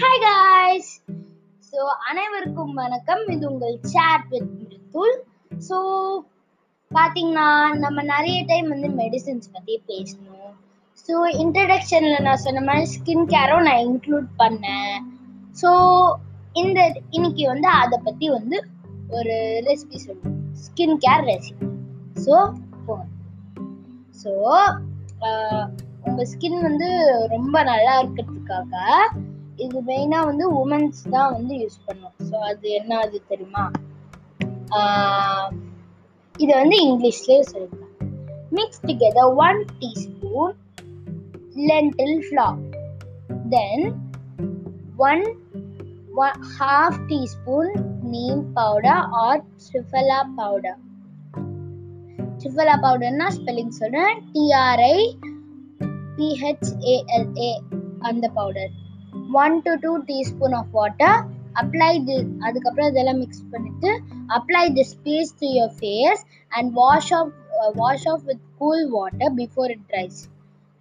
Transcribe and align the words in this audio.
So 0.00 1.80
அனைவருக்கும் 2.08 2.72
வணக்கம். 2.80 3.22
இது 3.34 3.44
உங்கள் 3.50 3.74
சேட் 3.92 4.26
வித் 4.32 4.50
மிருத்துல் 4.58 5.16
ஸோ 5.68 5.76
பார்த்தீங்கன்னா 6.90 7.46
நம்ம 7.84 8.02
நிறைய 8.12 8.38
டைம் 8.50 8.68
வந்து 8.74 8.88
மெடிசின்ஸ் 9.00 9.50
பற்றி 9.54 9.74
பேசணும். 9.90 10.52
ஸோ 11.04 11.14
இன்ட்ரடக்ஷனில் 11.42 12.24
நான் 12.26 12.42
சொன்ன 12.44 12.62
மாதிரி 12.68 12.86
ஸ்கின் 12.94 13.26
கேரும் 13.34 13.66
நான் 13.68 13.84
இன்க்ளூட் 13.88 14.28
பண்ணேன். 14.42 14.96
ஸோ 15.62 15.70
இந்த 16.62 16.78
இன்னைக்கு 17.16 17.46
வந்து 17.52 17.70
அதை 17.82 17.98
பற்றி 18.08 18.28
வந்து 18.38 18.58
ஒரு 19.18 19.36
ரெசிபி 19.68 20.00
சொல்லுவோம் 20.06 20.38
ஸ்கின் 20.66 20.98
கேர் 21.06 21.26
ரெசிபி 21.32 21.68
ஸோ 22.26 22.36
போங்க 22.86 23.06
ஸோ 24.22 24.32
உங்கள் 26.06 26.30
ஸ்கின் 26.34 26.60
வந்து 26.68 26.90
ரொம்ப 27.34 27.56
நல்லா 27.72 27.94
இருக்கிறதுக்காக 28.02 28.74
இது 29.64 29.78
மெயினாக 29.90 30.28
வந்து 30.30 30.44
உமன்ஸ் 30.60 31.02
தான் 31.14 31.32
வந்து 31.36 31.54
யூஸ் 31.62 31.78
பண்ணும் 31.86 32.16
ஸோ 32.28 32.36
அது 32.50 32.66
என்ன 32.78 32.98
அது 33.04 33.16
தெரியுமா? 33.30 33.64
இதை 36.34 36.52
வந்து 36.62 36.76
இங்கிலீஷ்லேயே 36.86 37.42
சொல்லிக்கலாம். 37.52 37.94
Mix 38.58 38.82
together 38.88 39.30
one 39.46 39.60
teaspoon 39.80 40.54
lentil 41.70 42.18
flour. 42.28 42.54
Then 43.54 43.84
one 45.08 45.24
one 46.24 46.38
half 46.56 47.00
teaspoon 47.10 47.66
neem 48.12 48.38
powder 48.56 48.98
or 49.22 49.34
trifala 49.64 50.18
powder. 50.38 50.76
Trifala 52.40 52.76
powder 52.84 53.10
na 53.20 53.28
spelling 53.36 53.72
T R I 54.34 54.96
P H A L A 56.16 57.52
அந்த 58.08 58.24
powder 58.38 58.72
one 59.42 59.56
to 59.64 59.72
two 59.82 59.92
teaspoon 60.08 60.56
of 60.60 60.72
water 60.72 61.18
apply 61.54 61.92
the 62.08 62.16
அதுக்கப்புறம் 62.46 62.90
இதெல்லாம் 62.90 63.20
mix 63.20 63.44
பண்ணிட்டு 63.50 63.90
apply 64.36 64.64
this 64.78 64.96
piece 65.02 65.32
to 65.40 65.46
your 65.54 65.74
face 65.78 66.22
and 66.52 66.68
wash 66.72 67.12
off 67.12 67.32
wash 67.74 68.06
off 68.06 68.24
with 68.24 68.44
cool 68.58 68.84
water 68.90 69.32
before 69.34 69.70
it 69.70 69.86
dries 69.92 70.20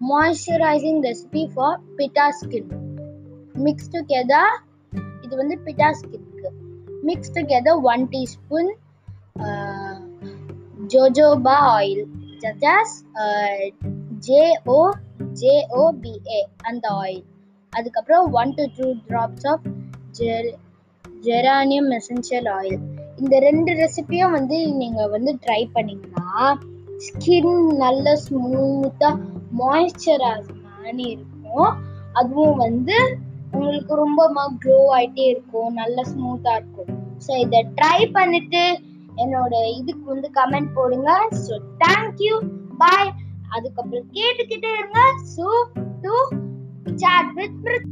moisturising 0.00 1.00
recipe 1.04 1.44
for 1.54 1.76
pitta 1.98 2.26
skin 2.38 2.70
mix 3.58 3.90
together 3.94 4.54
இது 5.22 5.34
வந்து 5.36 5.56
பிட்டா 5.66 5.90
ஸ்கின்க்கு 6.00 6.50
mix 7.04 7.34
together 7.36 7.80
one 7.92 8.04
teaspoon 8.14 8.70
jojoba 10.92 11.56
oil 11.74 12.04
just 12.58 12.96
J O 14.26 14.80
J O B A 15.40 16.40
அந்த 16.62 16.86
oil 17.02 17.22
அதுக்கப்புறம் 17.78 18.24
one 18.40 18.52
to 18.58 18.64
two 18.78 18.86
drops 19.08 19.46
of 19.52 19.66
geranium 21.26 21.90
essential 21.98 22.48
oil 22.56 22.80
இந்த 23.20 23.34
ரெண்டு 23.46 23.70
ரெசிபியும் 23.80 24.34
வந்து 24.38 24.56
நீங்கள் 24.80 25.12
வந்து 25.14 25.32
try 25.44 25.62
பண்ணிங்கன்னா 25.76 26.46
ஸ்கின் 27.06 27.54
நல்ல 27.84 28.14
ஸ்மூத்தாக 28.24 29.20
மாய்ஸ்சரைஸ் 29.60 30.50
மாதிரி 30.66 31.04
இருக்கும். 31.14 31.70
அதுவும் 32.20 32.60
வந்து 32.66 32.96
உங்களுக்கு 33.54 33.94
ரொம்ப 34.04 34.46
க்ளோ 34.62 34.78
ஆகிட்டே 34.98 35.24
இருக்கும் 35.32 35.72
நல்ல 35.82 36.04
ஸ்மூத்தாக 36.10 36.58
இருக்கும். 36.60 36.90
ஸோ 37.24 37.32
இதை 37.44 37.60
ட்ரை 37.78 37.98
பண்ணிட்டு 38.16 38.62
என்னோட 39.22 39.54
இதுக்கு 39.78 40.04
வந்து 40.12 40.28
கமெண்ட் 40.38 40.72
போடுங்க. 40.78 41.10
ஸோ 41.44 41.54
தேங்க்யூ 41.82 42.36
பாய் 42.82 43.12
அதுக்கப்புறம் 43.56 44.08
கேட்டுக்கிட்டே 44.18 44.72
இருங்க. 44.78 45.00
ஸோ 45.34 45.46
டூ 46.04 46.14
चार 46.88 47.32
विस्मृत 47.36 47.82